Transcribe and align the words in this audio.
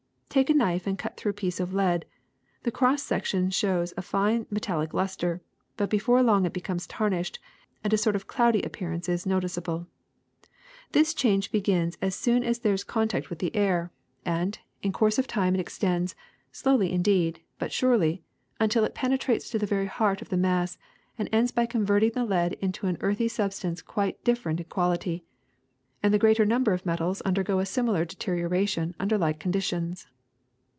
Take 0.31 0.49
a 0.49 0.53
knife 0.53 0.87
and 0.87 0.97
cut 0.97 1.17
through 1.17 1.31
a 1.31 1.43
piece 1.43 1.59
of 1.59 1.73
lead. 1.73 2.05
The 2.63 2.71
cross 2.71 3.03
section 3.03 3.49
shows 3.49 3.93
a 3.97 4.01
fine 4.01 4.47
metal 4.49 4.79
lic 4.79 4.93
luster, 4.93 5.41
but 5.75 5.89
before 5.89 6.23
long 6.23 6.45
it 6.45 6.53
becomes 6.53 6.87
tarnished 6.87 7.37
and 7.83 7.91
a 7.91 7.97
sort 7.97 8.15
of 8.15 8.27
cloudy 8.27 8.61
appearance 8.61 9.09
is 9.09 9.25
noticeable. 9.25 9.87
This 10.93 11.13
change 11.13 11.51
begins 11.51 11.97
as 12.01 12.15
soon 12.15 12.45
as 12.45 12.59
there 12.59 12.73
is 12.73 12.85
contact 12.85 13.29
with 13.29 13.39
the 13.39 13.51
159 13.53 14.07
160 14.23 14.23
THE 14.47 14.55
SECRET 14.55 14.55
OF 14.55 14.55
EVERYDAY 14.55 14.55
THINGS 14.55 14.57
air, 14.57 14.61
and 14.61 14.61
in 14.87 14.91
course 14.93 15.19
of 15.19 15.27
time 15.27 15.53
it 15.53 15.59
extends, 15.59 16.15
slowly 16.53 16.93
indeed, 16.93 17.41
but 17.59 17.73
surely, 17.73 18.23
until 18.57 18.85
it 18.85 18.95
penetrates 18.95 19.49
to 19.49 19.59
the 19.59 19.65
very 19.65 19.87
heart 19.87 20.21
of 20.21 20.29
the 20.29 20.37
mass 20.37 20.77
and 21.17 21.27
ends 21.33 21.51
by 21.51 21.65
converting 21.65 22.11
the 22.11 22.23
lead 22.23 22.53
into 22.61 22.87
an 22.87 22.95
earthy 23.01 23.27
substance 23.27 23.81
quite 23.81 24.23
different 24.23 24.61
in 24.61 24.65
quality. 24.67 25.25
And 26.01 26.13
the 26.13 26.23
greater 26.23 26.45
number 26.45 26.71
of 26.71 26.85
metals 26.85 27.19
undergo 27.23 27.59
a 27.59 27.65
similar 27.65 28.05
deterior 28.05 28.55
ation 28.55 28.95
under 28.97 29.17
like 29.17 29.37
conditions. 29.37 30.07